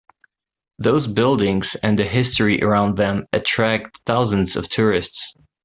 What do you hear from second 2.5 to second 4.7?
around them attract thousands of